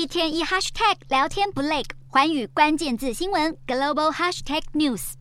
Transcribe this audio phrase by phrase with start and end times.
[0.00, 5.12] 一天一 hashtag 聊天不累，寰宇关键字新闻 global hashtag news。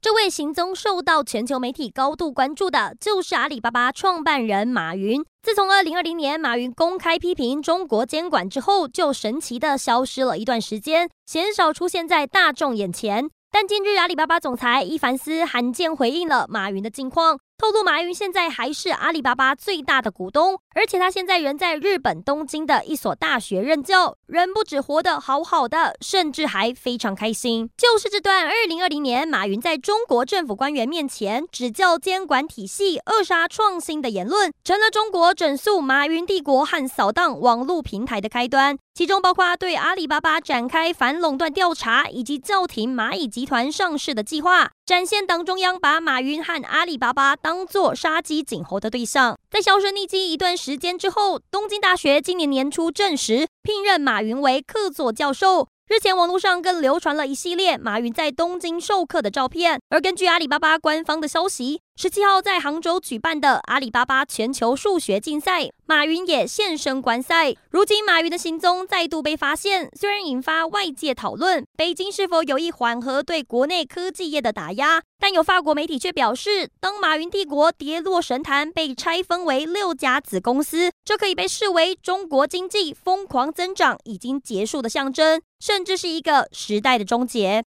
[0.00, 5.20] 这位行踪受到全球媒体高度关注的，就是阿里巴巴创办人马云。
[5.42, 13.28] 自从二零二零年马云公开批评中国监管之后，就神奇的消失了一段时间，鲜少出现在大众眼前。
[13.50, 17.40] 但近日，阿里巴巴总裁伊凡斯罕见回应了马云的近况。
[17.60, 27.68] 透露，马云现在还是阿里巴巴最大的股东，而且他现在人在日本东京的一所大学任教，人不止活得好好的，甚至还非常开心。
[27.76, 38.78] 就是这段二零二零年马云在中国政府官员面前指教监管体系、扼杀创新的言论，成了中国整肃马云帝国和扫荡网络平台的开端。
[38.94, 49.38] 其中包括对阿里巴巴展开反垄断调查，以及叫停蚂蚁集团上市的计划，展现党中央把马云和阿里巴巴当作杀鸡儆猴的对象。
[49.48, 55.68] 在销声匿迹一段时间之后，东京大学今年年初证实聘任马云为客座教授。
[55.86, 59.80] 日前，网络上更流传了一系列马云在东京授课的照片。
[59.90, 67.54] 而根据阿里巴巴官方的消息，十七号在杭州举办的阿里巴巴全球数学竞赛，马云也现身观赛。
[67.70, 85.42] 如今，马云的行踪再度被发现，虽然引发外界讨论，北京是否有意缓和对国内科技业的打压，但有法国媒体却表示，当马云帝国跌落神坛，被拆分为六家子公司，这可以被视为中国经济疯狂增长已经结束的象征。
[85.62, 87.58] 甚至是一个时代的终结。